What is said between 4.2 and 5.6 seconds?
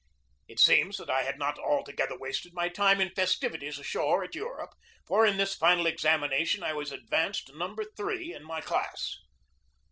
in Europe, for in this